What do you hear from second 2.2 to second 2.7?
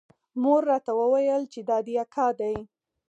دى.